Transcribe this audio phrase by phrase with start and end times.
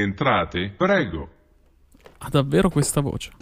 [0.00, 1.28] Entrate, prego.
[2.18, 3.32] Ha davvero questa voce?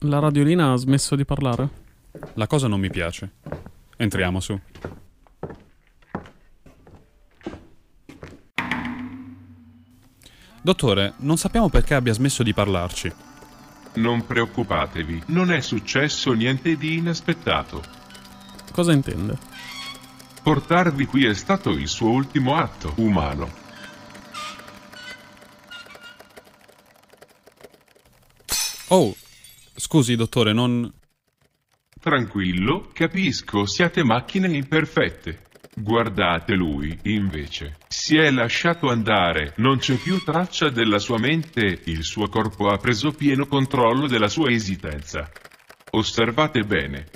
[0.00, 1.68] La radiolina ha smesso di parlare?
[2.34, 3.32] La cosa non mi piace.
[3.96, 4.60] Entriamo su.
[10.60, 13.10] Dottore, non sappiamo perché abbia smesso di parlarci.
[13.94, 17.82] Non preoccupatevi, non è successo niente di inaspettato.
[18.70, 19.38] Cosa intende?
[20.42, 23.59] Portarvi qui è stato il suo ultimo atto umano.
[28.92, 29.14] Oh,
[29.76, 30.92] scusi, dottore, non...
[32.00, 35.42] Tranquillo, capisco, siate macchine imperfette.
[35.76, 37.76] Guardate lui, invece.
[37.86, 42.78] Si è lasciato andare, non c'è più traccia della sua mente, il suo corpo ha
[42.78, 45.30] preso pieno controllo della sua esistenza.
[45.90, 47.06] Osservate bene.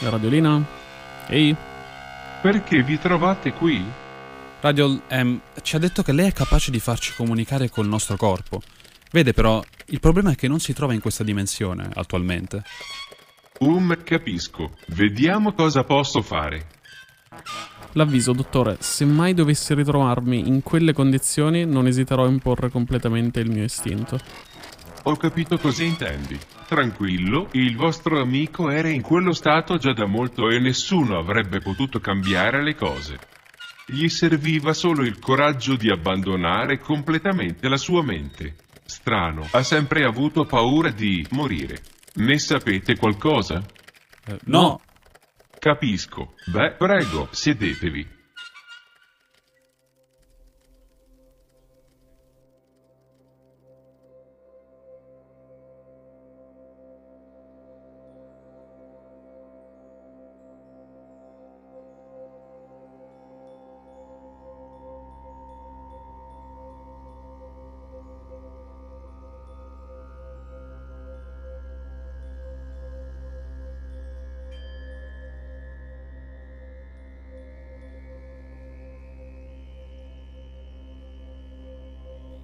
[0.00, 0.62] La radiolina?
[1.28, 1.56] Ehi?
[2.42, 3.82] Perché vi trovate qui?
[4.60, 8.60] Radio ehm, ci ha detto che lei è capace di farci comunicare col nostro corpo.
[9.16, 12.62] Vede però, il problema è che non si trova in questa dimensione attualmente.
[13.60, 14.72] Um, capisco.
[14.88, 16.66] Vediamo cosa posso fare.
[17.92, 23.50] L'avviso, dottore, se mai dovessi ritrovarmi in quelle condizioni, non esiterò a imporre completamente il
[23.50, 24.20] mio istinto.
[25.04, 26.38] Ho capito cosa intendi.
[26.66, 32.00] Tranquillo, il vostro amico era in quello stato già da molto e nessuno avrebbe potuto
[32.00, 33.18] cambiare le cose.
[33.86, 38.56] Gli serviva solo il coraggio di abbandonare completamente la sua mente.
[38.86, 41.82] Strano, ha sempre avuto paura di morire.
[42.14, 43.62] Ne sapete qualcosa?
[44.26, 44.80] Eh, no,
[45.58, 46.34] Capisco.
[46.46, 48.15] Beh, prego, sedetevi.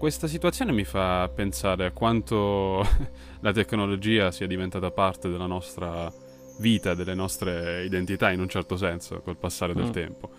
[0.03, 2.85] Questa situazione mi fa pensare a quanto
[3.39, 6.13] la tecnologia sia diventata parte della nostra
[6.59, 9.91] vita, delle nostre identità in un certo senso, col passare del Mm.
[9.93, 10.31] tempo.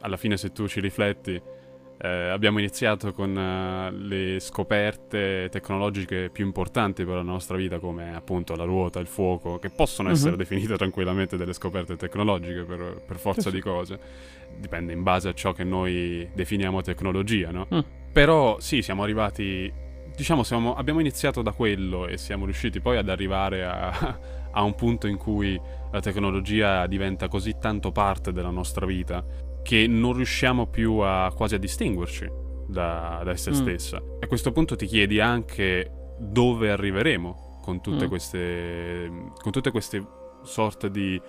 [0.00, 1.40] Alla fine, se tu ci rifletti,
[2.02, 8.14] eh, abbiamo iniziato con eh, le scoperte tecnologiche più importanti per la nostra vita, come
[8.14, 10.14] appunto la ruota, il fuoco, che possono Mhm.
[10.14, 13.52] essere definite tranquillamente delle scoperte tecnologiche per, per forza sì.
[13.52, 13.98] di cose.
[14.58, 17.66] Dipende in base a ciò che noi definiamo tecnologia, no?
[17.74, 17.78] Mm.
[18.12, 19.72] Però sì, siamo arrivati.
[20.16, 24.18] Diciamo, siamo- abbiamo iniziato da quello e siamo riusciti poi ad arrivare a,
[24.52, 25.58] a un punto in cui
[25.92, 29.24] la tecnologia diventa così tanto parte della nostra vita
[29.62, 32.28] che non riusciamo più a quasi a distinguerci
[32.66, 33.54] da, da essa Mm.
[33.54, 33.96] stessa.
[34.20, 38.08] A questo punto ti chiedi anche dove arriveremo con tutte Mm.
[38.08, 39.10] queste.
[39.40, 40.04] con tutte queste
[40.42, 41.20] sorte di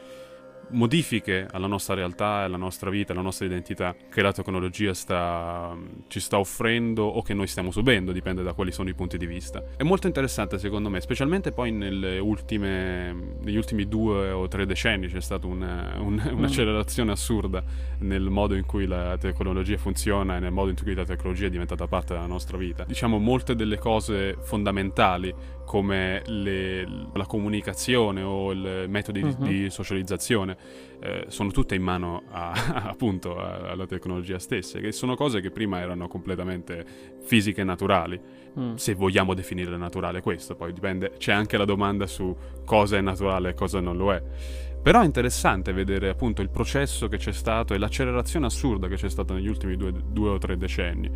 [0.72, 5.76] modifiche alla nostra realtà, alla nostra vita, alla nostra identità che la tecnologia sta,
[6.08, 9.26] ci sta offrendo o che noi stiamo subendo, dipende da quali sono i punti di
[9.26, 9.64] vista.
[9.78, 15.08] È molto interessante secondo me, specialmente poi nelle ultime, negli ultimi due o tre decenni
[15.08, 17.64] c'è stata una- un- un'accelerazione assurda
[18.00, 21.50] nel modo in cui la tecnologia funziona e nel modo in cui la tecnologia è
[21.50, 22.84] diventata parte della nostra vita.
[22.84, 25.34] Diciamo molte delle cose fondamentali
[25.72, 29.48] come le- la comunicazione o i metodi di- Mhm.
[29.48, 30.58] di socializzazione
[31.00, 32.52] eh, sono tutte in mano a-
[32.92, 36.86] appunto a- alla tecnologia stessa, che sono cose che prima erano completamente
[37.22, 38.20] fisiche e naturali.
[38.60, 38.74] Mm.
[38.76, 43.52] Se vogliamo definire naturale questo, poi dipende, c'è anche la domanda su cosa è naturale
[43.52, 44.22] e cosa non lo è.
[44.84, 49.10] Però è interessante vedere appunto il processo che c'è stato e l'accelerazione assurda che c'è
[49.10, 51.10] stata negli ultimi due, due o tre decenni.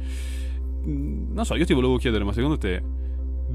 [0.88, 3.04] Mm, Non so, io ti volevo chiedere, ma secondo te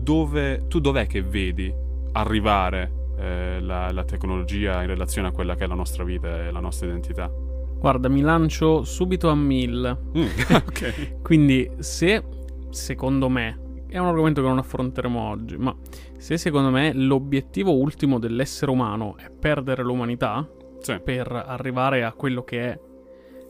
[0.02, 1.72] dove, tu dov'è che vedi
[2.12, 6.50] arrivare eh, la, la tecnologia in relazione a quella che è la nostra vita e
[6.50, 7.30] la nostra identità?
[7.78, 9.98] Guarda, mi lancio subito a 1000.
[10.18, 10.22] Mm,
[10.66, 11.22] ok.
[11.22, 12.22] Quindi, se
[12.70, 15.74] secondo me è un argomento che non affronteremo oggi, ma
[16.16, 20.48] se secondo me l'obiettivo ultimo dell'essere umano è perdere l'umanità
[20.80, 21.00] Sì.
[21.02, 22.80] per arrivare a quello che è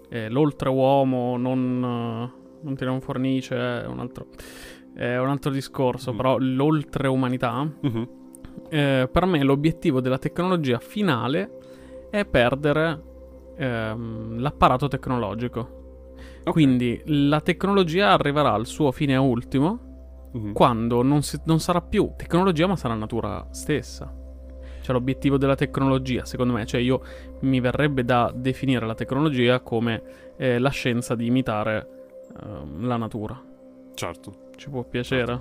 [0.09, 4.27] eh, l'oltreuomo, non, eh, non tiriamo fornice, è un altro,
[5.01, 6.17] è un altro discorso, Mm.
[6.17, 8.09] però l'oltreumanità, Mhm.
[8.69, 11.59] eh, per me l'obiettivo della tecnologia finale
[12.11, 13.09] è perdere
[13.63, 16.15] ehm, l'apparato tecnologico.
[16.45, 16.51] Ok.
[16.51, 20.53] Quindi la tecnologia arriverà al suo fine ultimo Mhm.
[20.55, 24.07] quando non, si- non sarà più tecnologia ma sarà natura stessa.
[24.07, 27.03] Cioè cioè l'obiettivo della tecnologia, secondo me, cioè io
[27.41, 30.03] mi verrebbe da definire la tecnologia come
[30.39, 31.87] eh, la scienza di imitare
[32.43, 33.39] eh, la natura.
[34.01, 34.33] Certo.
[34.57, 35.41] Ci può piacere.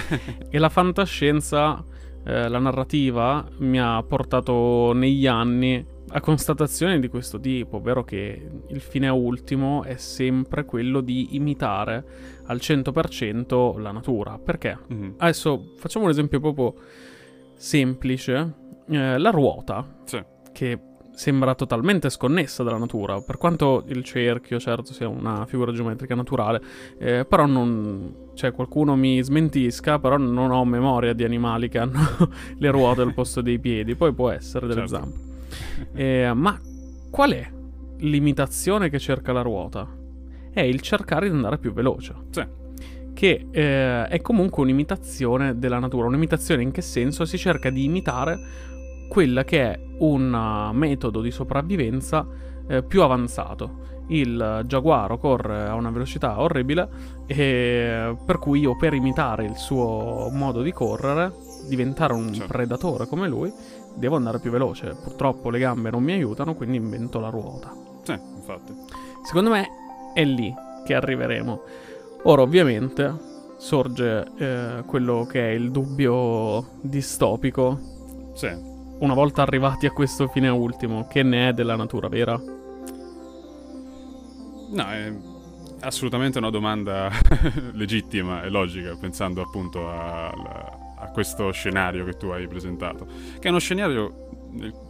[0.48, 1.84] e la fantascienza,
[2.24, 8.48] eh, la narrativa, mi ha portato negli anni a constatazioni di questo tipo, ovvero che
[8.68, 12.04] il fine ultimo è sempre quello di imitare
[12.46, 14.38] al 100% la natura.
[14.38, 14.78] Perché?
[14.88, 15.14] Mhm.
[15.18, 16.74] Adesso facciamo un esempio proprio
[17.54, 18.54] semplice.
[18.88, 20.22] Eh, la ruota, Sì.
[20.52, 20.78] che
[21.20, 26.62] sembra totalmente sconnessa dalla natura, per quanto il cerchio, certo, sia una figura geometrica naturale,
[26.98, 28.28] eh, però non...
[28.32, 32.00] Cioè, qualcuno mi smentisca, però non ho memoria di animali che hanno
[32.56, 34.94] le ruote al posto dei piedi, poi può essere delle Certo.
[34.94, 35.18] zampe.
[35.92, 36.58] Eh, ma
[37.10, 37.50] qual è
[37.98, 39.86] l'imitazione che cerca la ruota?
[40.50, 42.14] È il cercare di andare più veloce.
[42.30, 42.46] Sì.
[43.12, 46.06] Che eh, è comunque un'imitazione della natura.
[46.06, 47.26] Un'imitazione in che senso?
[47.26, 48.38] Si cerca di imitare
[49.10, 52.24] quella che è un uh, metodo di sopravvivenza
[52.68, 53.88] eh, più avanzato.
[54.06, 56.88] Il giaguaro corre a una velocità orribile
[57.26, 61.32] e per cui io per imitare il suo modo di correre,
[61.68, 62.52] diventare un Certo.
[62.52, 63.52] predatore come lui,
[63.96, 64.96] devo andare più veloce.
[65.02, 67.72] Purtroppo le gambe non mi aiutano, quindi invento la ruota.
[68.02, 68.72] Sì, infatti.
[69.24, 69.68] Secondo me
[70.14, 70.54] è lì
[70.84, 71.60] che arriveremo.
[72.24, 73.12] Ora, ovviamente,
[73.58, 77.78] sorge eh, quello che è il dubbio distopico.
[78.34, 78.69] Sì.
[79.00, 82.38] Una volta arrivati a questo fine ultimo, che ne è della natura vera?
[84.68, 85.12] No, è
[85.80, 87.10] assolutamente una domanda
[87.72, 93.06] legittima e logica, pensando appunto a, a questo scenario che tu hai presentato,
[93.38, 94.28] che è uno scenario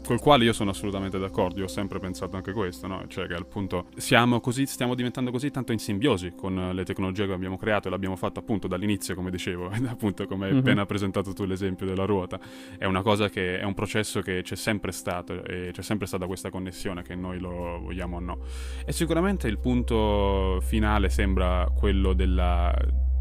[0.05, 3.05] col quale io sono assolutamente d'accordo, io ho sempre pensato anche questo, no?
[3.09, 7.33] Cioè che appunto siamo così, stiamo diventando così tanto in simbiosi con le tecnologie che
[7.33, 10.59] abbiamo creato e l'abbiamo fatto appunto dall'inizio, come dicevo, appunto come hai Mhm.
[10.59, 12.39] appena presentato tu l'esempio della ruota,
[12.79, 16.27] è una cosa che è un processo che c'è sempre stato e c'è sempre stata
[16.27, 18.39] questa connessione che noi lo vogliamo o no.
[18.85, 22.75] E sicuramente il punto finale sembra quello della,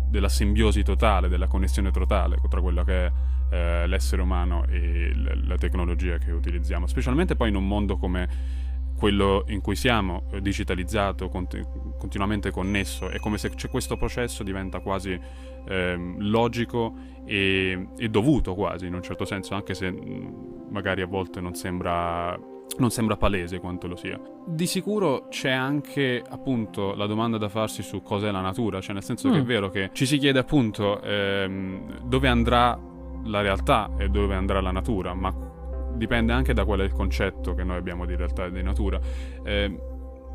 [0.10, 3.12] della simbiosi totale, della connessione totale tra quello che è
[3.50, 8.58] eh, l'essere umano e l- la tecnologia che utilizziamo, specialmente poi in un mondo come
[8.96, 11.64] quello in cui siamo, eh, digitalizzato, conti-
[11.98, 15.18] continuamente connesso, è come se c'è questo processo diventa quasi
[15.68, 16.94] ehm, logico
[17.26, 21.54] e, e dovuto quasi, in un certo senso, anche se mh, magari a volte non
[21.56, 22.38] sembra
[22.78, 24.18] non sembra palese quanto lo sia.
[24.46, 29.04] Di sicuro c'è anche appunto la domanda da farsi su cos'è la natura, cioè nel
[29.04, 29.46] senso che è Mm.
[29.46, 32.80] vero che ci si chiede appunto ehm, dove andrà
[33.26, 35.34] la realtà e dove andrà la natura, ma
[35.96, 39.00] dipende anche da qual è il concetto che noi abbiamo di realtà e di natura.
[39.44, 39.80] Ehm,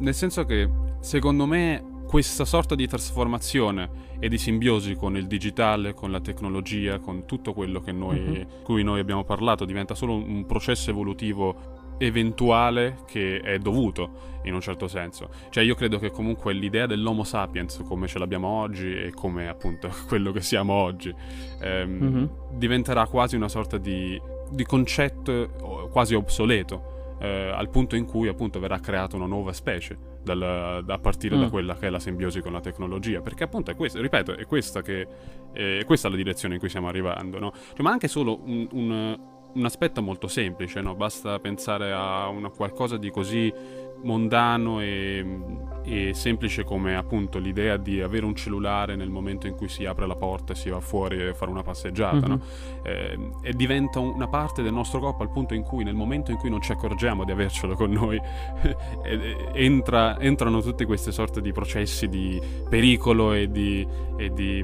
[0.01, 0.69] nel senso che
[1.01, 6.99] secondo me questa sorta di trasformazione e di simbiosi con il digitale, con la tecnologia,
[6.99, 8.47] con tutto quello che noi, Mhm.
[8.63, 14.61] cui noi abbiamo parlato, diventa solo un processo evolutivo eventuale che è dovuto in un
[14.61, 15.29] certo senso.
[15.51, 19.89] Cioè io credo che comunque l'idea dell'Homo sapiens come ce l'abbiamo oggi e come appunto
[20.09, 21.15] quello che siamo oggi
[21.61, 22.31] ehm, Mhm.
[22.59, 24.21] diventerà quasi una sorta di,
[24.51, 29.97] di concetto quasi obsoleto eh, al punto in cui appunto verrà creata una nuova specie
[30.23, 31.51] dal- a partire da Mm.
[31.51, 34.83] quella che è la simbiosi con la tecnologia perché appunto è questo ripeto è questa
[34.83, 35.07] che
[35.53, 37.53] è questa la direzione in cui stiamo arrivando no?
[37.55, 39.19] Cioè, ma anche solo un, un-
[39.55, 40.95] un aspetto molto semplice no?
[40.95, 43.53] basta pensare a una qualcosa di così
[44.03, 45.25] mondano e,
[45.85, 50.07] e semplice come appunto l'idea di avere un cellulare nel momento in cui si apre
[50.07, 52.29] la porta e si va fuori a fare una passeggiata Mhm.
[52.29, 52.41] no?
[52.83, 56.31] Eh, e diventa un- una parte del nostro corpo al punto in cui nel momento
[56.33, 58.21] in cui non ci accorgiamo di avercelo con noi
[59.55, 64.63] entra- entrano tutte queste sorte di processi di pericolo e di, e di,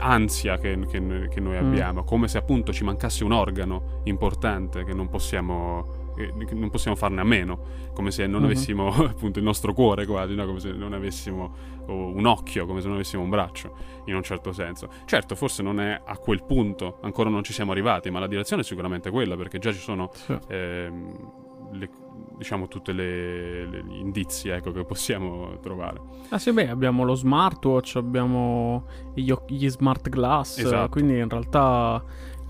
[0.00, 1.66] ansia che, che- che noi Mm.
[1.66, 6.96] abbiamo come se appunto ci mancasse un organo importante che non possiamo che non possiamo
[6.96, 7.60] farne a meno
[7.94, 8.46] come se non Mhm.
[8.46, 10.44] avessimo appunto il nostro cuore quasi no?
[10.44, 11.54] come se non avessimo
[11.86, 13.74] un occhio come se non avessimo un braccio
[14.06, 14.88] in un certo senso.
[15.06, 18.62] Certo, forse non è a quel punto, ancora non ci siamo arrivati, ma la direzione
[18.62, 20.36] è sicuramente quella, perché già ci sono, Sì.
[20.48, 21.32] ehm,
[21.72, 21.90] le-
[22.36, 26.00] diciamo, tutte le, le- gli indizi ecco, che possiamo trovare.
[26.30, 28.84] Ah sì, beh, abbiamo lo smartwatch, abbiamo
[29.14, 30.88] gli, gli smart glass, Esatto.
[30.90, 32.02] quindi in realtà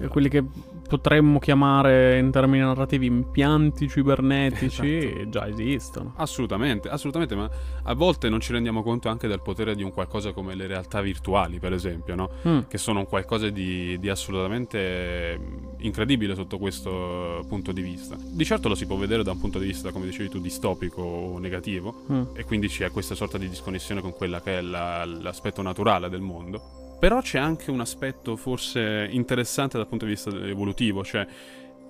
[0.09, 0.45] quelli che
[0.91, 5.29] potremmo chiamare in termini narrativi impianti cibernetici Esatto.
[5.29, 6.15] già esistono.
[6.17, 7.49] Assolutamente, assolutamente, ma
[7.85, 11.01] a volte non ci rendiamo conto anche del potere di un qualcosa come le realtà
[11.01, 12.31] virtuali, per esempio, no?
[12.47, 15.39] Mm, che sono un qualcosa di, di assolutamente
[15.79, 18.17] incredibile sotto questo punto di vista.
[18.21, 21.03] Di certo lo si può vedere da un punto di vista, come dicevi tu, distopico
[21.03, 22.23] o negativo, mm.
[22.35, 26.21] e quindi c'è questa sorta di disconnessione con quella che è la- l'aspetto naturale del
[26.21, 26.80] mondo.
[27.01, 31.27] Però c'è anche un aspetto forse interessante dal punto di vista evolutivo, cioè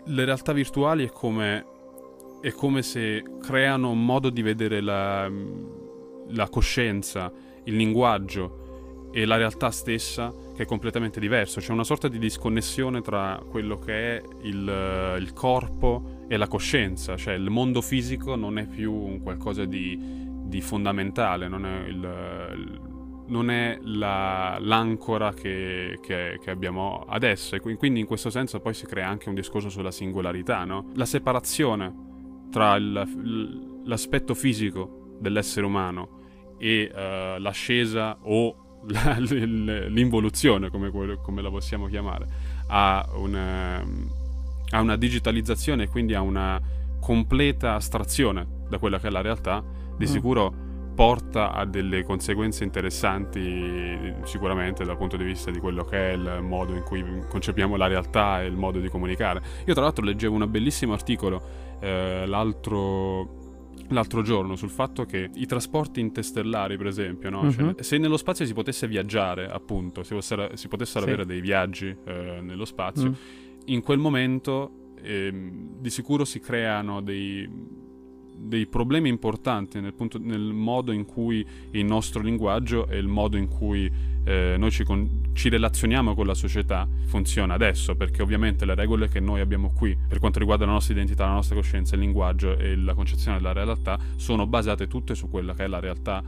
[0.04, 1.64] le realtà virtuali è come,
[2.40, 5.28] è come se creano un modo di vedere la,
[6.28, 7.32] la coscienza,
[7.64, 11.58] il linguaggio e la realtà stessa che è completamente diverso.
[11.58, 17.16] C'è una sorta di disconnessione tra quello che è il, il corpo e la coscienza,
[17.16, 19.98] cioè il mondo fisico non è più un qualcosa di,
[20.44, 22.88] di fondamentale, non è il,
[23.30, 28.74] non è la, l'ancora che, che, che, abbiamo adesso e quindi in questo senso poi
[28.74, 30.86] si crea anche un discorso sulla singolarità, no?
[30.94, 32.08] La separazione
[32.50, 36.18] tra il, l'aspetto fisico dell'essere umano
[36.58, 42.26] e uh, l'ascesa o la, l'involuzione, come, come, la possiamo chiamare,
[42.66, 43.78] a una,
[44.70, 46.60] a una digitalizzazione e quindi a una
[46.98, 49.62] completa astrazione da quella che è la realtà,
[49.96, 50.08] di mm.
[50.08, 50.54] sicuro
[50.94, 56.40] porta a delle conseguenze interessanti sicuramente dal punto di vista di quello che è il
[56.42, 59.42] modo in cui concepiamo la realtà e il modo di comunicare.
[59.66, 61.42] Io tra l'altro leggevo un bellissimo articolo
[61.80, 63.38] eh, l'altro
[63.92, 67.40] l'altro giorno sul fatto che i trasporti interstellari, per esempio, no?
[67.40, 67.50] uh-huh.
[67.50, 71.10] cioè, se nello spazio si potesse viaggiare, appunto, si, fossero, si potessero sì.
[71.10, 73.16] avere dei viaggi eh, nello spazio, uh
[73.66, 77.48] in quel momento eh, di sicuro si creano dei
[78.40, 83.36] dei problemi importanti nel, punto, nel, modo in cui il nostro linguaggio e il modo
[83.36, 83.90] in cui
[84.24, 89.08] eh, noi ci, con, ci, relazioniamo con la società funziona adesso, perché ovviamente le regole
[89.08, 92.56] che noi abbiamo qui per quanto riguarda la nostra identità, la nostra coscienza, il linguaggio
[92.56, 96.22] e la concezione della realtà sono basate tutte su quella che è la realtà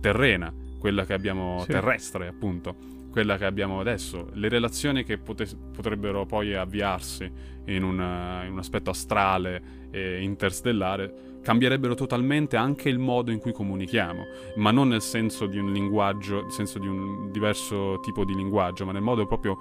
[0.00, 1.72] terrena, quella che abbiamo sì.
[1.72, 7.30] terrestre appunto quella che abbiamo adesso, le relazioni che pote- potrebbero poi avviarsi
[7.66, 13.52] in, una, in un aspetto astrale e interstellare cambierebbero totalmente anche il modo in cui
[13.52, 14.24] comunichiamo,
[14.56, 18.84] ma non nel senso di un linguaggio, nel senso di un diverso tipo di linguaggio,
[18.86, 19.58] ma nel modo proprio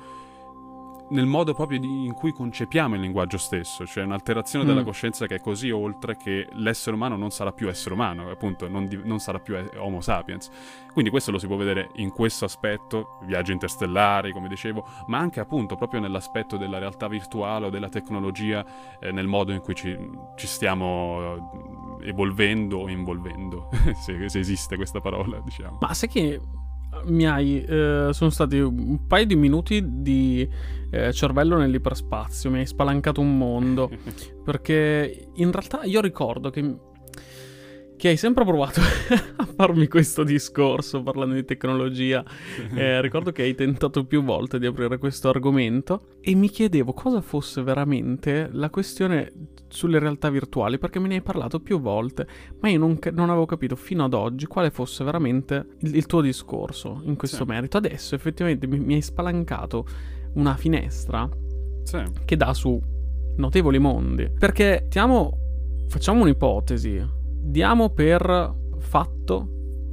[1.14, 4.68] nel modo proprio di, in cui concepiamo il linguaggio stesso, cioè un'alterazione mm.
[4.68, 8.68] della coscienza che è così oltre che l'essere umano non sarà più essere umano, appunto,
[8.68, 10.50] non, di, non sarà più Homo sapiens.
[10.92, 15.40] Quindi questo lo si può vedere in questo aspetto, viaggi interstellari, come dicevo, ma anche
[15.40, 18.66] appunto proprio nell'aspetto della realtà virtuale o della tecnologia,
[19.00, 19.96] eh, nel modo in cui ci,
[20.36, 23.70] ci stiamo evolvendo o involvendo,
[24.02, 25.78] se, se esiste questa parola, diciamo.
[25.80, 26.42] Ma sai che
[27.06, 27.64] mi hai.
[27.64, 30.48] Eh, sono stati un paio di minuti di
[30.92, 32.50] eh, cervello nell'iperspazio.
[32.50, 33.90] Mi hai spalancato un mondo.
[34.44, 36.92] perché in realtà io ricordo che
[38.04, 38.82] che hai sempre provato
[39.38, 42.22] a farmi questo discorso parlando di tecnologia.
[42.74, 47.22] Eh, ricordo che hai tentato più volte di aprire questo argomento e mi chiedevo cosa
[47.22, 49.32] fosse veramente la questione
[49.68, 52.28] sulle realtà virtuali, perché me ne hai parlato più volte,
[52.60, 56.22] ma io non, non avevo capito fino ad oggi quale fosse veramente il, il tuo
[56.22, 57.50] discorso in questo sì.
[57.50, 57.78] merito.
[57.78, 59.86] Adesso effettivamente mi, mi, hai spalancato
[60.34, 61.30] una finestra
[61.84, 62.04] sì.
[62.26, 62.82] che dà su
[63.38, 64.30] notevoli mondi.
[64.30, 69.50] Perché stiamo, facciamo un'ipotesi diamo per fatto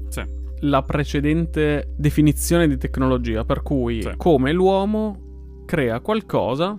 [0.09, 0.23] sì.
[0.61, 4.13] la precedente definizione di tecnologia, per cui sì.
[4.17, 6.79] come l'uomo crea qualcosa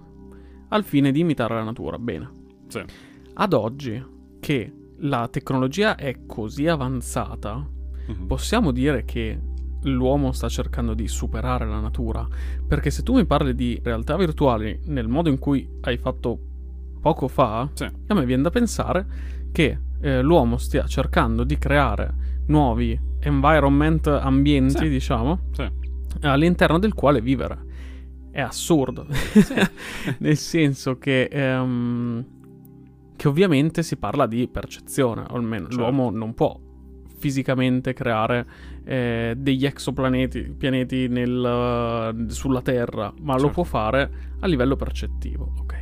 [0.70, 1.98] al fine di imitare la natura.
[1.98, 2.32] Bene.
[2.68, 2.82] Sì.
[3.34, 4.04] Ad oggi
[4.40, 7.56] che la tecnologia è così avanzata,
[8.10, 8.26] mm-hmm.
[8.26, 9.40] possiamo dire che
[9.84, 12.26] l'uomo sta cercando di superare la natura.
[12.66, 16.40] Perché se tu mi parli di realtà virtuali nel modo in cui hai fatto
[17.02, 17.84] poco fa, sì.
[17.84, 19.06] a me viene da pensare
[19.52, 22.14] che eh, l'uomo stia cercando di creare
[22.48, 24.90] nuovi environment, ambienti, sì.
[24.90, 25.70] diciamo, sì.
[26.22, 27.70] all'interno del quale vivere.
[28.32, 29.54] È assurdo, sì.
[30.20, 32.24] nel senso che, um,
[33.16, 35.78] che ovviamente si parla di percezione, o almeno certo.
[35.78, 36.58] l'uomo non può
[37.18, 38.46] fisicamente creare
[38.84, 43.48] eh, degli exoplaneti pianeti nel, sulla Terra, ma certo.
[43.48, 45.54] lo può fare a livello percettivo.
[45.60, 45.81] Ok.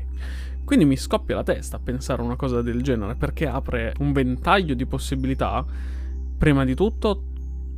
[0.69, 4.11] Quindi mi scoppia la testa a pensare a una cosa del genere perché apre un
[4.11, 5.65] ventaglio di possibilità,
[6.37, 7.23] prima di tutto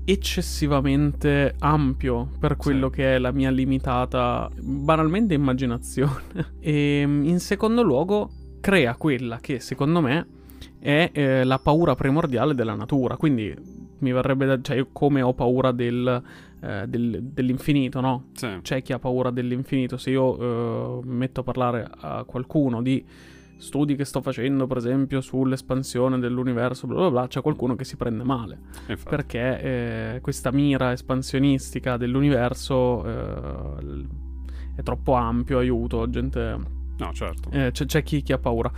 [0.04, 2.96] eccessivamente ampio per quello sì.
[2.96, 6.48] che è la mia limitata, banalmente immaginazione.
[6.60, 8.30] e in secondo luogo
[8.60, 10.28] crea quella che secondo me
[10.78, 13.16] è eh, la paura primordiale della natura.
[13.16, 13.56] Quindi
[14.00, 14.60] mi verrebbe da...
[14.62, 16.22] cioè io come ho paura del
[16.62, 18.30] eh, del, dell'infinito, no?
[18.34, 18.60] Sì.
[18.62, 19.98] C'è chi ha paura dell'infinito.
[19.98, 23.04] Se io eh, metto a parlare a qualcuno di
[23.58, 27.96] studi che sto facendo, per esempio, sull'espansione dell'universo, bla bla bla, c'è qualcuno che si
[27.96, 28.60] prende male.
[28.88, 29.10] Infatti.
[29.16, 29.62] Perché
[30.16, 34.08] eh, questa mira espansionistica dell'universo eh,
[34.76, 36.80] è troppo ampio, aiuto, gente...
[36.98, 37.50] No, certo.
[37.50, 38.72] Eh, c'è, c'è chi, chi ha paura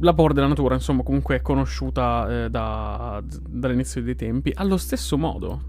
[0.00, 4.52] la paura della natura, insomma, comunque è conosciuta eh, da, dall'inizio dei tempi.
[4.54, 5.62] Allo stesso modo,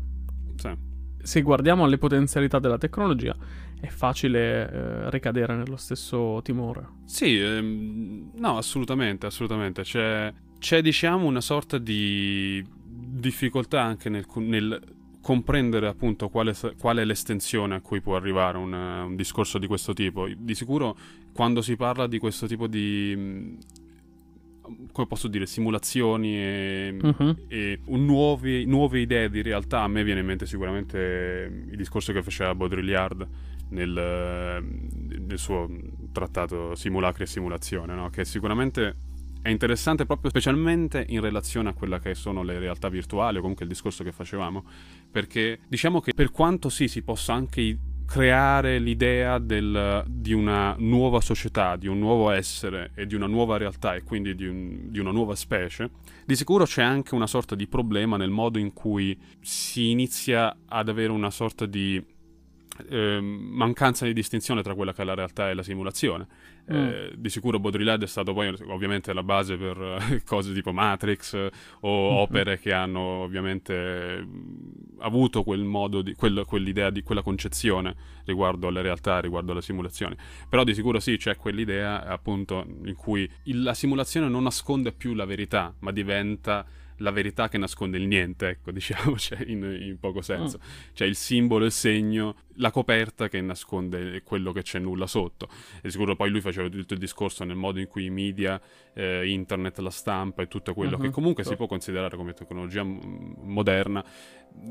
[0.55, 0.69] sì.
[1.21, 3.35] Se guardiamo alle potenzialità della tecnologia,
[3.79, 6.87] è facile eh, ricadere nello stesso timore.
[7.05, 9.83] Sì, ehm, no, assolutamente, assolutamente.
[9.83, 14.81] C'è, c'è, diciamo, una sorta di difficoltà anche nel, nel
[15.21, 19.93] comprendere appunto quale, qual è l'estensione a cui può arrivare un, un, discorso di questo
[19.93, 20.27] tipo.
[20.27, 20.97] Di sicuro
[21.33, 23.57] quando si parla di questo tipo di
[24.91, 27.35] come posso dire, simulazioni e, uh-huh.
[27.47, 32.23] e nuovi, nuove idee di realtà, a me viene in mente sicuramente il discorso che
[32.23, 33.27] faceva Baudrillard
[33.69, 34.63] nel,
[35.27, 35.69] nel suo
[36.11, 38.09] trattato Simulacri e Simulazione, no?
[38.09, 38.95] che sicuramente
[39.41, 43.65] è interessante proprio specialmente in relazione a quella che sono le realtà virtuali o comunque
[43.65, 44.65] il discorso che facevamo,
[45.09, 47.77] perché diciamo che per quanto sì si possa anche
[48.09, 53.57] creare l'idea del, di una nuova società, di un nuovo essere e di una nuova
[53.57, 55.91] realtà e quindi di, un, di, una nuova specie,
[56.25, 60.89] di sicuro c'è anche una sorta di problema nel modo in cui si inizia ad
[60.89, 62.03] avere una sorta di
[62.87, 66.27] eh, mancanza di distinzione tra quella che è la realtà e la simulazione.
[66.71, 66.75] Mm.
[66.75, 71.33] Eh, di sicuro Baudrillard è stato poi ovviamente la base per eh, cose tipo Matrix
[71.33, 71.51] eh,
[71.81, 72.17] o mm-hmm.
[72.17, 74.25] opere che hanno ovviamente
[75.01, 80.15] avuto quel modo di, quel, quell'idea di quella concezione riguardo alle realtà, riguardo alle simulazioni.
[80.47, 85.13] Però di sicuro sì, c'è quell'idea appunto in cui il, la simulazione non nasconde più
[85.13, 86.65] la verità, ma diventa
[86.99, 90.57] la verità che nasconde il niente, ecco, diciamo, cioè, in, in, poco senso.
[90.57, 90.93] Mm.
[90.93, 95.47] Cioè il simbolo, il segno, la coperta che nasconde quello che c'è nulla sotto.
[95.81, 98.59] E sicuro poi lui faceva tutto il discorso nel modo in cui i media,
[98.93, 101.07] eh, internet, la stampa e tutto quello mm-hmm.
[101.07, 101.51] che comunque so.
[101.51, 104.03] si può considerare come tecnologia m- moderna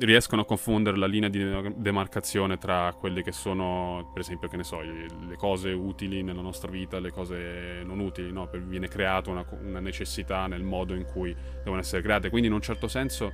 [0.01, 4.65] riescono a confondere la linea di demarcazione tra quelle che sono, per esempio, che ne
[4.65, 8.51] so, le cose utili nella nostra vita, le cose non utili, no?
[8.67, 12.29] viene creata una, una, necessità nel modo in cui devono essere create.
[12.29, 13.33] Quindi in un certo senso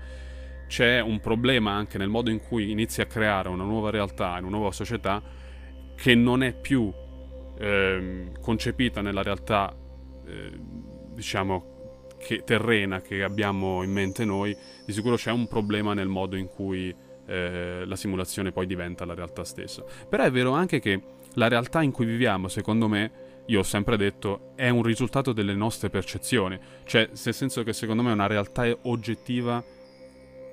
[0.67, 4.49] c'è un problema anche nel modo in cui inizi a creare una nuova realtà, una
[4.49, 5.23] nuova società
[5.95, 6.93] che non è più
[7.59, 9.75] eh, concepita nella realtà,
[10.27, 10.51] eh,
[11.15, 16.37] diciamo, che, terrena che abbiamo in mente noi, di sicuro c'è un problema nel modo
[16.37, 16.95] in cui
[17.27, 19.85] eh, la simulazione poi diventa la realtà stessa.
[20.09, 21.01] Però è vero anche che
[21.35, 25.55] la realtà in cui viviamo, secondo me, io ho sempre detto, è un risultato delle
[25.55, 26.59] nostre percezioni.
[26.85, 29.63] Cioè, nel senso che secondo me una realtà oggettiva,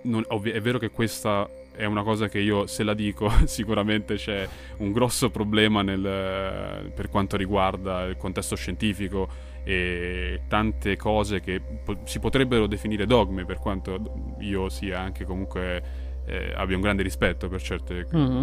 [0.03, 4.15] non, ovvi- è vero che questa è una cosa che io, se la dico, sicuramente
[4.15, 11.61] c'è un grosso problema nel, per quanto riguarda il contesto scientifico e tante cose che
[11.83, 15.83] po- si potrebbero definire dogmi, per quanto io sia anche comunque
[16.25, 18.41] eh, abbia un grande rispetto per certe, mm-hmm.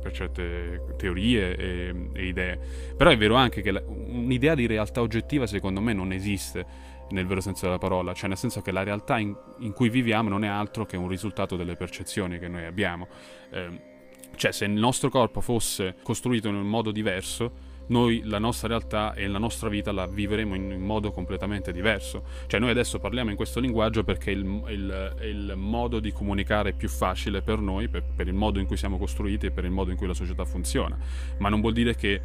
[0.00, 2.58] per certe teorie e, e, idee.
[2.96, 7.26] Però è vero anche che la, un'idea di realtà oggettiva secondo me non esiste nel
[7.26, 10.44] vero senso della parola, cioè nel senso che la realtà in, in cui viviamo non
[10.44, 13.08] è altro che un risultato delle percezioni che noi abbiamo.
[13.50, 13.96] Eh,
[14.36, 19.14] cioè se il nostro corpo fosse costruito in un modo diverso, noi la nostra realtà
[19.14, 22.24] e la nostra vita la vivremo in un modo completamente diverso.
[22.46, 26.72] Cioè noi adesso parliamo in questo linguaggio perché il, il, il modo di comunicare è
[26.74, 29.70] più facile per noi, per, per il modo in cui siamo costruiti e per il
[29.70, 30.96] modo in cui la società funziona.
[31.38, 32.20] Ma non vuol dire che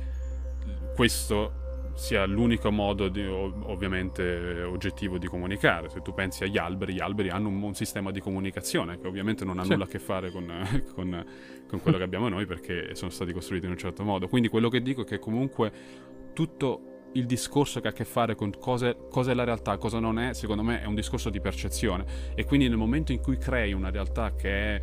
[0.96, 1.62] questo
[1.94, 5.90] sia l'unico modo di, ovviamente oggettivo di comunicare.
[5.90, 9.46] Se tu pensi agli alberi, gli alberi hanno un, un sistema di comunicazione che ovviamente
[9.46, 9.70] non ha sì.
[9.70, 10.46] nulla a che fare con,
[10.94, 11.26] con,
[11.68, 14.28] con quello che abbiamo noi perché sono stati costruiti in un certo modo.
[14.28, 15.72] Quindi quello che dico è che comunque
[16.34, 20.00] tutto il discorso che ha a che fare con cosa, cosa è la realtà, cosa
[20.00, 22.06] non è, secondo me è un discorso di percezione.
[22.36, 24.82] E quindi nel momento in cui crei una realtà che è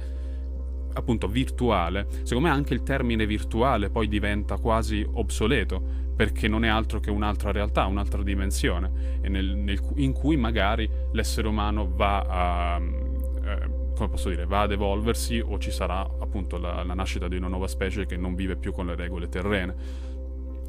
[0.92, 6.69] appunto virtuale, secondo me anche il termine virtuale poi diventa quasi obsoleto perché non è
[6.69, 12.79] altro che un'altra realtà, un'altra dimensione nel, nel, in cui magari l'essere umano va a,
[12.79, 17.37] eh, come posso dire, va ad evolversi o ci sarà appunto la, la nascita di
[17.37, 19.75] una nuova specie che non vive più con le regole terrene.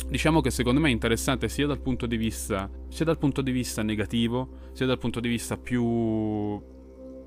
[0.08, 3.52] Diciamo che secondo me è interessante sia dal punto di vista, sia dal punto di
[3.52, 6.64] vista negativo, sia dal punto di vista più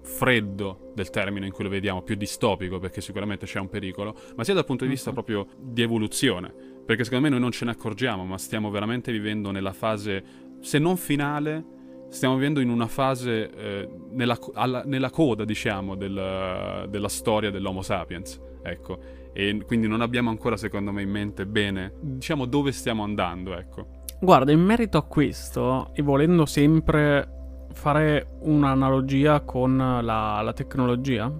[0.00, 4.44] freddo del termine in cui lo vediamo, più distopico, perché sicuramente c'è un pericolo, ma
[4.44, 5.14] sia dal punto di vista uh-huh.
[5.14, 9.50] proprio di evoluzione, perché secondo me noi non ce ne accorgiamo, ma stiamo veramente vivendo
[9.50, 10.24] nella fase,
[10.60, 11.64] se non finale,
[12.08, 17.82] stiamo vivendo in una fase eh, nella, alla, nella, coda, diciamo, del, della storia dell'Homo
[17.82, 18.98] sapiens, ecco,
[19.32, 24.02] e quindi non abbiamo ancora, secondo me, in mente bene, diciamo, dove stiamo andando, ecco.
[24.20, 27.28] Guarda, in merito a questo, e volendo sempre
[27.72, 31.32] fare un'analogia con la, la tecnologia?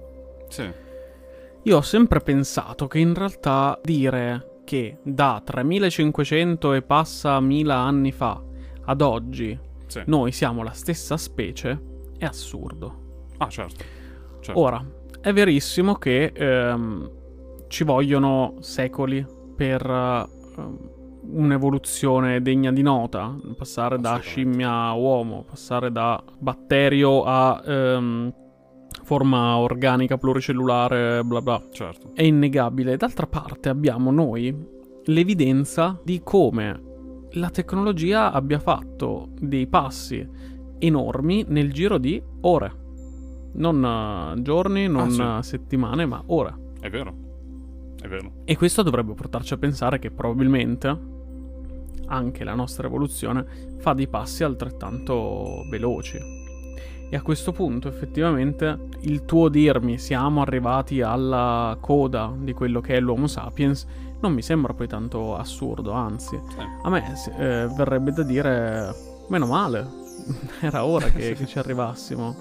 [0.48, 0.68] Sì.
[1.62, 8.12] Io ho sempre pensato che in realtà dire che da 3500 e passa mila anni
[8.12, 8.42] fa
[8.86, 10.02] ad oggi sì.
[10.06, 13.02] noi siamo la stessa specie è assurdo.
[13.38, 13.84] Ah, certo.
[14.40, 14.60] certo.
[14.60, 14.84] Ora,
[15.20, 17.10] è verissimo che ehm,
[17.68, 19.24] ci vogliono secoli
[19.56, 20.92] per uh,
[21.30, 28.34] un'evoluzione degna di nota, passare da scimmia a uomo, passare da batterio a ehm,
[29.04, 31.62] forma organica pluricellulare, bla bla.
[31.70, 32.10] Certo.
[32.14, 32.96] È innegabile.
[32.96, 34.54] D'altra parte abbiamo noi
[35.04, 36.92] l'evidenza di come
[37.32, 40.26] la tecnologia abbia fatto dei passi
[40.78, 42.82] enormi nel giro di ore.
[43.54, 45.50] Non uh, giorni, non Ah, sì.
[45.50, 46.72] settimane, ma ore.
[46.80, 47.14] È vero.
[48.00, 48.32] È vero.
[48.44, 51.12] E questo dovrebbe portarci a pensare che probabilmente
[52.06, 53.46] anche la nostra evoluzione
[53.78, 56.18] fa dei passi altrettanto veloci.
[57.10, 62.96] E a questo punto effettivamente il tuo dirmi siamo arrivati alla coda di quello che
[62.96, 63.86] è l'Homo sapiens
[64.24, 66.40] non mi sembra poi tanto assurdo, anzi
[66.82, 68.94] a me eh, verrebbe da dire
[69.28, 69.86] meno male,
[70.60, 72.34] era ora che, che ci arrivassimo.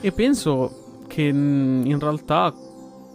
[0.00, 2.54] E penso che in realtà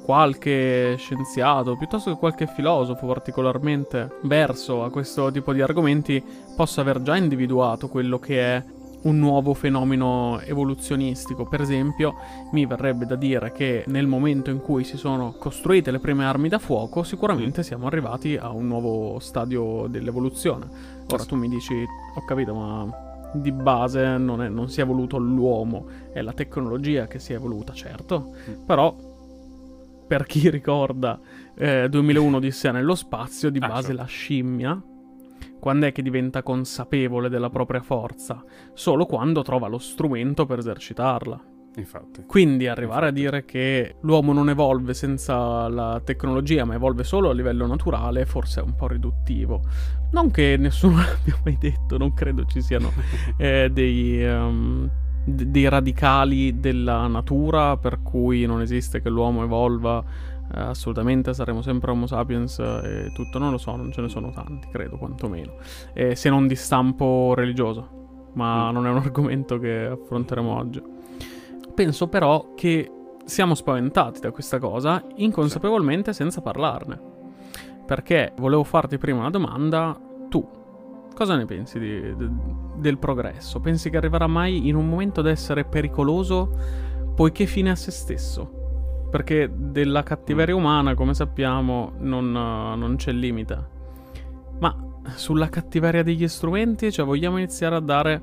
[0.04, 6.24] qualche scienziato, piuttosto che qualche filosofo particolarmente verso a questo tipo di argomenti,
[6.56, 8.64] possa aver già individuato quello che è
[9.04, 11.46] un nuovo fenomeno evoluzionistico.
[11.46, 12.16] Per esempio,
[12.52, 16.50] mi verrebbe da dire che nel momento in cui si sono costruite le prime armi
[16.50, 20.68] da fuoco, sicuramente siamo arrivati a un nuovo stadio dell'evoluzione.
[21.10, 21.74] Ora tu mi dici,
[22.16, 27.08] ho capito, ma di base non, è- non si è evoluto l'uomo, è la tecnologia
[27.08, 28.32] che si è evoluta, certo,
[28.66, 28.94] però
[30.08, 31.18] per chi ricorda
[31.56, 34.02] eh, 2001 Odissea nello spazio, di Ah, base certo.
[34.02, 34.82] la scimmia,
[35.62, 38.44] quando è che diventa consapevole della propria forza?
[38.74, 41.40] Solo quando trova lo strumento per esercitarla.
[41.76, 42.24] Infatti.
[42.26, 47.34] Quindi arrivare a dire che l'uomo non evolve senza la tecnologia, ma evolve solo a
[47.34, 49.62] livello naturale, forse è un po' riduttivo.
[50.12, 52.92] Non che nessuno l'abbia mai detto, non credo ci siano
[53.38, 54.90] eh, dei, ehm,
[55.24, 60.04] d- dei radicali della natura per cui non esiste che l'uomo evolva.
[60.54, 64.10] Eh, assolutamente saremo sempre Homo sapiens eh, e tutto, non lo so, non ce ne
[64.10, 65.54] sono tanti, credo quantomeno.
[65.94, 68.74] Eh, se non di stampo religioso, ma Mm.
[68.74, 70.82] non è un argomento che affronteremo oggi.
[71.74, 72.92] Penso però che
[73.26, 77.10] siamo spaventati da questa cosa inconsapevolmente senza parlarne.
[77.86, 79.98] Perché volevo farti prima una domanda,
[80.30, 80.48] tu
[81.14, 82.30] cosa ne pensi di- de-
[82.78, 83.60] del progresso?
[83.60, 86.50] Pensi che arriverà mai in un momento ad essere pericoloso
[87.16, 88.60] poiché fine a se stesso?
[89.12, 93.68] Perché della cattiveria umana, come sappiamo, non, eh, non c'è limite.
[94.60, 94.74] Ma
[95.16, 98.22] sulla cattiveria degli strumenti, cioè vogliamo iniziare a dare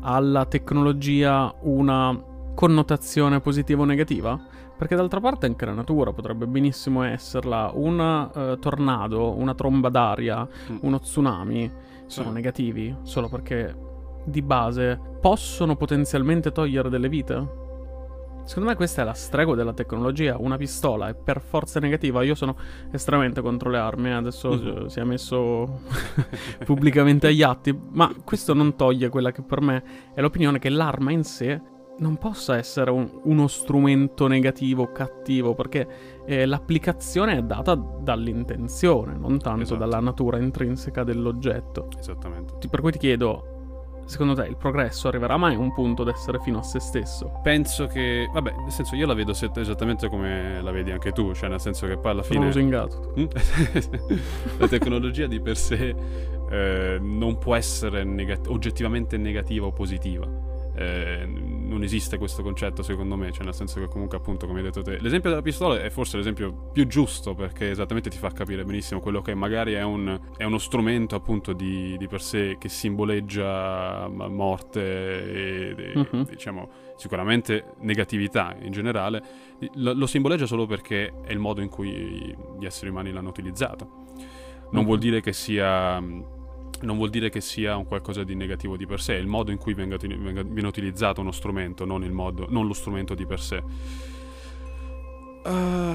[0.00, 2.18] alla tecnologia una
[2.54, 4.40] connotazione positiva o negativa?
[4.78, 7.70] Perché d'altra parte anche la natura potrebbe benissimo esserla.
[7.74, 10.76] Un eh, tornado, una tromba d'aria, Mm.
[10.80, 11.70] uno tsunami
[12.06, 13.76] sono negativi solo perché
[14.24, 17.59] di base possono potenzialmente togliere delle vite?
[18.44, 20.36] Secondo me questa è la stregua della tecnologia.
[20.38, 22.22] Una pistola è per forza negativa.
[22.24, 22.56] Io sono
[22.90, 24.08] estremamente contro le armi.
[24.08, 25.80] eh, Adesso eh, si è messo
[26.64, 27.76] pubblicamente agli atti.
[27.92, 29.82] Ma questo non toglie quella che per me
[30.14, 31.60] è l'opinione che l'arma in sé
[31.98, 35.54] non possa essere un- uno strumento negativo cattivo.
[35.54, 35.86] Perché
[36.26, 39.78] eh, l'applicazione è data dall'intenzione, non tanto Esatto.
[39.78, 41.88] dalla natura intrinseca dell'oggetto.
[41.98, 42.54] Esattamente.
[42.58, 43.58] Ti- Per cui ti chiedo.
[44.10, 47.38] Secondo te il progresso arriverà mai a un punto ad essere fino a se stesso?
[47.44, 51.32] Penso che, vabbè, nel senso io la vedo se- esattamente come la vedi anche tu,
[51.32, 53.14] cioè nel senso che poi alla Sono fine lusingato.
[53.16, 53.26] Mm?
[54.58, 55.94] la tecnologia di per sé
[56.50, 60.26] eh, non può essere negat- oggettivamente negativa o positiva.
[60.74, 61.24] Eh,
[61.70, 64.82] non esiste questo concetto secondo me, cioè nel senso che comunque appunto come hai detto
[64.82, 69.00] te, l'esempio della pistola è forse l'esempio più giusto perché esattamente ti fa capire benissimo
[69.00, 74.08] quello che magari è, un- è uno strumento appunto di, di per sé che simboleggia
[74.08, 76.24] morte e, e, Mhm.
[76.28, 79.22] diciamo sicuramente negatività in generale,
[79.74, 84.06] lo, lo simboleggia solo perché è il modo in cui gli esseri umani l'hanno utilizzato.
[84.72, 84.84] Non Mhm.
[84.84, 86.02] vuol dire che sia.
[86.82, 89.50] Non vuol dire che sia un qualcosa di negativo di per sé, è il modo
[89.50, 93.26] in cui venga, venga- viene utilizzato uno strumento, non, il modo, non lo strumento di
[93.26, 93.62] per sé.
[95.44, 95.94] Eh,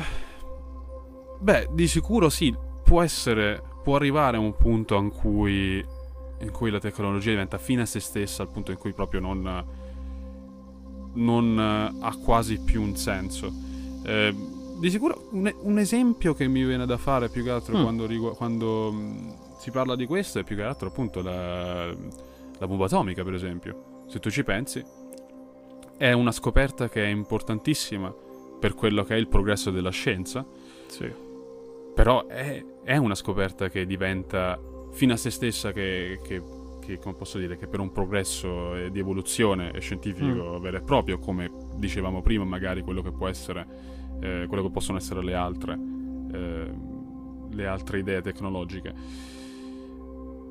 [1.39, 5.83] beh, di sicuro sì, può essere, può arrivare a un punto in cui,
[6.39, 9.65] in cui la tecnologia diventa fine a se stessa, al punto in cui proprio non,
[11.13, 13.51] non eh, ha quasi più un senso.
[14.03, 14.35] Eh,
[14.77, 17.81] di sicuro un, un esempio che mi viene da fare più che altro Mm.
[17.81, 19.33] quando, rigu- quando mh,
[19.65, 24.03] si parla di questo è più che altro appunto la, la bomba atomica, per esempio.
[24.05, 24.83] Se tu ci pensi,
[25.97, 28.13] è una scoperta che è importantissima
[28.59, 30.45] per quello che è il progresso della scienza,
[30.85, 31.11] Sì.
[31.95, 34.59] però è, è una scoperta che diventa
[34.91, 36.43] fino a se stessa che, che-
[36.79, 41.17] che, come posso dire, che per un progresso eh, di evoluzione scientifico vero e proprio,
[41.17, 43.65] come dicevamo prima, magari quello che può essere,
[44.21, 45.79] eh, quello che possono essere le altre,
[46.31, 46.71] eh,
[47.49, 48.93] le altre idee tecnologiche.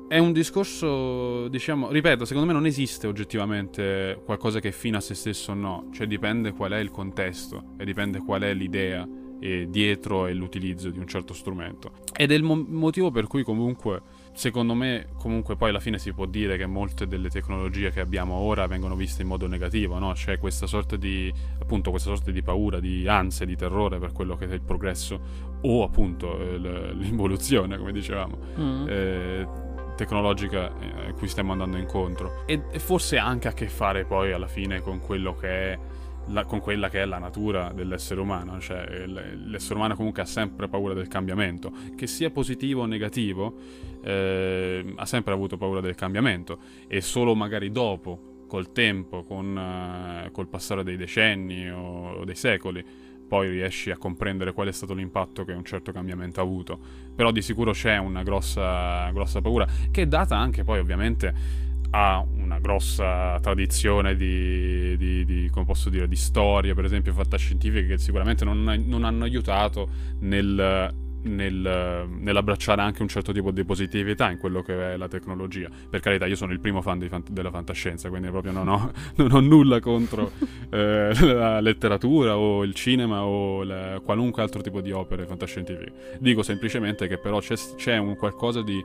[0.07, 4.99] È un discorso, diciamo, ripeto, secondo me non esiste oggettivamente qualcosa che è fine a
[4.99, 9.07] se stesso o no, cioè dipende qual è il contesto e dipende qual è l'idea
[9.39, 11.91] e dietro e l'utilizzo di un certo strumento.
[12.15, 14.01] Ed è il mo- motivo per cui comunque,
[14.33, 18.35] secondo me, comunque poi alla fine si può dire che molte delle tecnologie che abbiamo
[18.35, 20.13] ora vengono viste in modo negativo, no?
[20.13, 24.35] C'è questa sorta di, appunto, questa sorta di paura, di ansia, di terrore per quello
[24.35, 25.19] che è il progresso
[25.61, 26.57] o appunto eh,
[26.93, 28.37] l'involuzione, come dicevamo.
[28.59, 28.87] Mm.
[28.87, 32.43] Eh, tecnologica eh, a cui stiamo andando incontro.
[32.45, 35.79] E, e forse anche a che fare poi alla fine con quello che è
[36.27, 40.67] la, con quella che è la natura dell'essere umano, cioè l'essere umano comunque ha sempre
[40.67, 43.55] paura del cambiamento, che sia positivo o negativo,
[44.03, 46.59] eh, ha sempre avuto paura del cambiamento.
[46.87, 52.35] E solo magari dopo, col tempo, con, uh, col passare dei decenni o, o dei
[52.35, 52.83] secoli,
[53.27, 56.79] poi riesci a comprendere qual è stato l'impatto che un certo cambiamento ha avuto.
[57.15, 62.25] Però di sicuro c'è una grossa, grossa paura, che è data anche poi ovviamente ha
[62.37, 67.97] una grossa tradizione di, di, di, come posso dire, di storie, per esempio fantascientifiche, che
[67.97, 69.87] sicuramente non, non hanno aiutato
[70.19, 70.93] nel,
[71.25, 75.69] nel, nell'abbracciare anche un certo tipo di positività in quello che è la tecnologia.
[75.89, 79.31] Per carità, io sono il primo fan fan- della fantascienza, quindi proprio non ho, non
[79.31, 80.31] ho nulla contro
[80.69, 86.17] eh, la letteratura o il cinema o la, qualunque altro tipo di opere fantascientifiche.
[86.19, 88.83] Dico semplicemente che però c'è, c'è un qualcosa di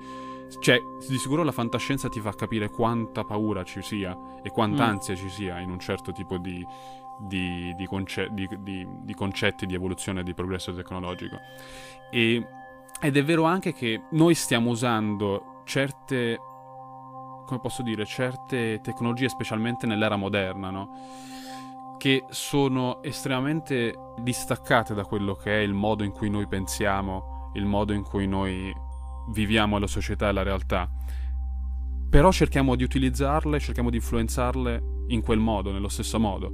[0.58, 4.88] cioè, di sicuro la fantascienza ti fa capire quanta paura ci sia e quanta mm.
[4.88, 6.66] ansia ci sia in un certo tipo di,
[7.20, 11.38] di, di, conce- di, concetti di evoluzione e di progresso tecnologico.
[12.10, 12.46] E,
[13.00, 16.38] ed è vero anche che noi stiamo usando certe,
[17.46, 21.28] come posso dire, certe tecnologie, specialmente nell'era moderna, no?
[22.00, 27.66] che sono estremamente distaccate da quello che è il modo in cui noi pensiamo, il
[27.66, 28.74] modo in cui noi
[29.32, 30.90] viviamo la società e la realtà.
[32.08, 36.52] Però cerchiamo di utilizzarle, cerchiamo di influenzarle in quel modo, nello stesso modo.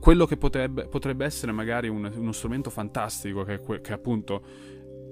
[0.00, 4.42] Quello che potrebbe, potrebbe essere magari un, uno strumento fantastico, che che appunto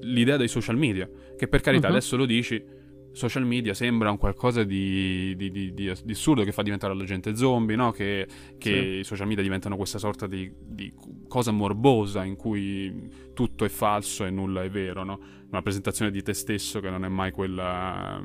[0.01, 1.95] l'idea dei social media, che per carità uh-huh.
[1.95, 2.63] adesso lo dici,
[3.13, 7.35] social media sembra un qualcosa di, di, di, di, assurdo che fa diventare la gente
[7.35, 7.91] zombie, no?
[7.91, 8.27] che,
[8.59, 8.87] che sì.
[9.01, 10.53] i social media diventano questa sorta di,
[11.29, 15.19] cosa morbosa in cui tutto è falso e nulla è vero, no?
[15.51, 18.23] una presentazione di te stesso che non è mai quella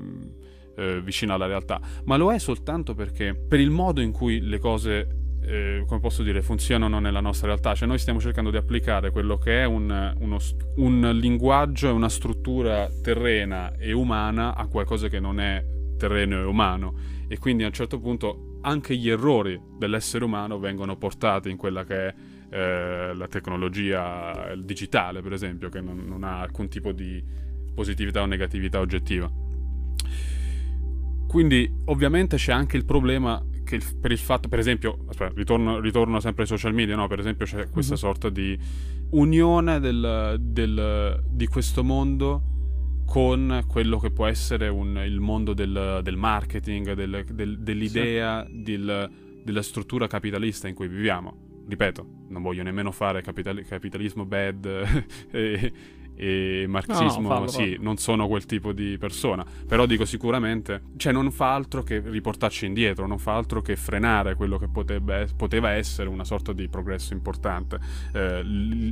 [0.75, 4.59] eh, vicina alla realtà, ma lo è soltanto perché per il modo in cui le
[4.59, 7.75] cose eh, come posso dire, funzionano nella nostra realtà.
[7.75, 10.37] Cioè noi stiamo cercando di applicare quello che è un, uno,
[10.77, 15.63] un linguaggio e una struttura terrena e umana a qualcosa che non è
[15.97, 16.95] terreno e umano.
[17.27, 21.83] E quindi a un certo punto anche gli errori dell'essere umano vengono portati in quella
[21.83, 22.15] che è
[22.49, 27.23] eh, la tecnologia digitale, per esempio, che non, non ha alcun tipo di
[27.73, 29.29] positività o negatività oggettiva.
[31.27, 35.79] Quindi ovviamente c'è anche il problema che il, per il fatto, per esempio, aspetta, ritorno,
[35.81, 37.07] ritorno, sempre ai social media, no?
[37.07, 38.01] Per esempio c'è questa mm-hmm.
[38.01, 38.57] sorta di
[39.09, 42.53] unione del, del, di questo mondo
[43.05, 47.25] con quello che può essere un, il mondo del, del marketing, del,
[47.59, 48.61] dell'idea sì.
[49.43, 51.43] della struttura capitalista in cui viviamo.
[51.67, 54.65] Ripeto, non voglio nemmeno fare capital- capitalismo bad
[55.31, 55.73] e,
[56.15, 61.11] e marxismo, no, no, sì, non sono quel tipo di persona, però dico sicuramente, cioè
[61.11, 65.71] non fa altro che riportarci indietro, non fa altro che frenare quello che potebbe, poteva
[65.71, 67.79] essere una sorta di progresso importante,
[68.13, 68.41] eh,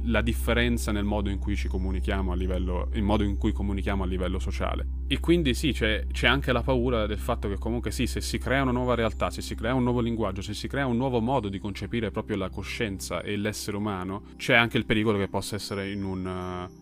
[0.06, 4.04] la differenza nel modo in cui ci comunichiamo a livello, il modo in cui comunichiamo
[4.04, 4.86] a livello sociale.
[5.08, 8.38] E quindi sì, c'è, c'è anche la paura del fatto che comunque sì, se si
[8.38, 11.22] crea una nuova realtà, se si crea un nuovo linguaggio, se si crea un nuovo
[11.22, 15.56] modo di concepire proprio la coscienza e l'essere umano, c'è anche il pericolo che possa
[15.56, 16.82] essere in un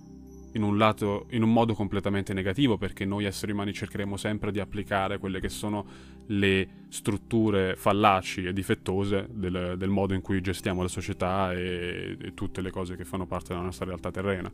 [0.53, 4.59] in un, lato, in un modo completamente negativo perché noi esseri umani cercheremo sempre di
[4.59, 5.85] applicare quelle che sono
[6.27, 12.33] le strutture fallaci e difettose del, del modo in cui gestiamo la società e, e,
[12.33, 14.51] tutte le cose che fanno parte della nostra realtà terrena.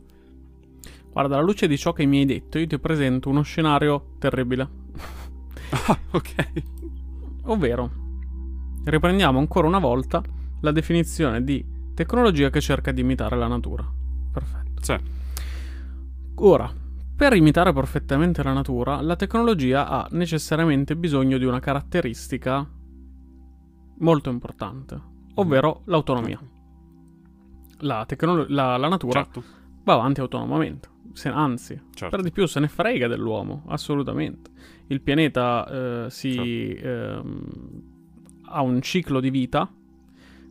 [1.10, 4.68] Guarda, alla luce di ciò che mi hai detto, io ti presento uno scenario terribile.
[5.70, 6.34] ah, ok.
[7.44, 7.90] Ovvero,
[8.84, 10.22] riprendiamo ancora una volta
[10.60, 13.84] la definizione di tecnologia che cerca di imitare la natura.
[14.30, 14.82] Perfetto.
[14.84, 15.17] Sì.
[16.40, 16.72] Ora,
[17.16, 22.64] per imitare perfettamente la natura, la tecnologia ha necessariamente bisogno di una caratteristica
[23.98, 25.00] molto importante,
[25.34, 26.40] ovvero l'autonomia.
[27.80, 29.42] La, tecnolo- la, la natura certo.
[29.82, 32.14] va avanti autonomamente, se, anzi, certo.
[32.14, 34.50] per di più se ne frega dell'uomo, assolutamente.
[34.86, 36.86] Il pianeta eh, si, certo.
[36.86, 37.22] eh,
[38.44, 39.68] ha un ciclo di vita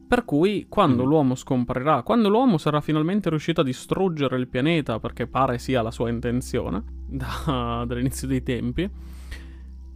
[0.07, 1.07] Per cui, quando Mm.
[1.07, 5.91] l'uomo scomparirà, quando l'uomo sarà finalmente riuscito a distruggere il pianeta, perché pare sia la
[5.91, 8.89] sua intenzione, da- dall'inizio dei tempi,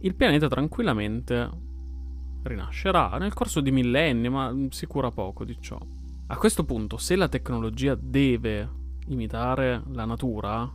[0.00, 1.50] il pianeta tranquillamente
[2.42, 5.78] rinascerà nel corso di millenni, ma si cura poco di ciò.
[6.26, 8.68] A questo punto, se la tecnologia deve
[9.06, 10.70] imitare la natura,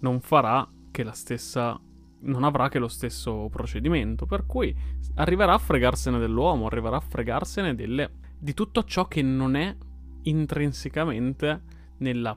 [0.00, 1.78] non farà che la stessa.
[2.24, 4.26] non avrà che lo stesso procedimento.
[4.26, 4.72] Per cui
[5.16, 8.10] arriverà a fregarsene dell'uomo, arriverà a fregarsene delle,
[8.42, 9.72] di tutto ciò che non è
[10.22, 11.62] intrinsecamente
[11.98, 12.36] nella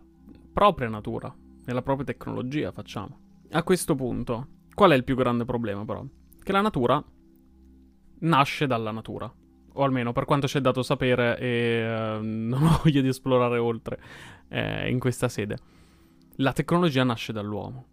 [0.53, 3.17] propria natura, nella propria tecnologia, facciamo.
[3.49, 6.05] A questo punto, qual è il più grande problema però?
[6.43, 7.03] Che la natura
[8.19, 9.33] nasce dalla natura.
[9.77, 13.57] O almeno per quanto ci è dato sapere e eh, non ho voglia di esplorare
[13.57, 13.99] oltre
[14.49, 15.57] eh, in questa sede.
[16.35, 17.87] La tecnologia nasce dall'uomo.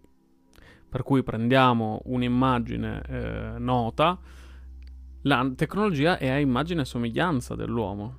[0.87, 4.20] Per cui prendiamo un'immagine eh, nota,
[5.22, 8.18] la tecnologia è a immagine e somiglianza dell'uomo.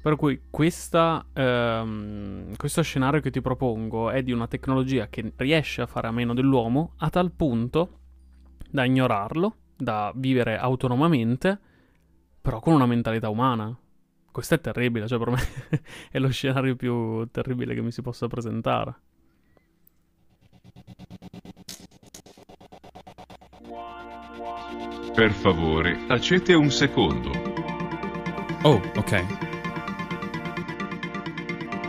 [0.00, 5.82] Per cui questa, ehm, questo scenario che ti propongo è di una tecnologia che riesce
[5.82, 7.98] a fare a meno dell'uomo a tal punto
[8.70, 11.58] da ignorarlo, da vivere autonomamente,
[12.40, 13.76] però con una mentalità umana.
[14.30, 15.38] Questo è terribile, cioè per me
[16.10, 18.94] è lo scenario più terribile che mi si possa presentare.
[25.14, 27.30] Per favore, tacete un secondo.
[28.62, 29.24] Oh, ok.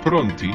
[0.02, 0.50] Pronti?